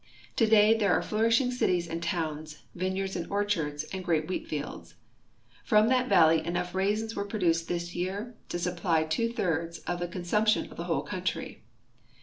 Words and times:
Today 0.35 0.73
there 0.75 0.93
are 0.93 1.03
flourishing 1.03 1.51
cities 1.51 1.87
and 1.87 2.01
towns, 2.01 2.63
vineyards 2.73 3.15
and 3.15 3.29
orchards, 3.31 3.83
and 3.93 4.03
great 4.03 4.25
wheatfields. 4.27 4.95
From 5.63 5.89
that 5.89 6.09
valley 6.09 6.43
enough 6.43 6.73
raisins 6.73 7.15
were 7.15 7.27
])roduced 7.27 7.67
this 7.67 7.93
year 7.93 8.33
to 8.49 8.57
supply 8.57 9.03
two 9.03 9.31
thirds 9.31 9.77
of 9.85 9.99
the 9.99 10.07
con 10.07 10.23
sumption 10.23 10.71
of 10.71 10.77
the 10.77 10.85
whole 10.85 11.03
country. 11.03 11.61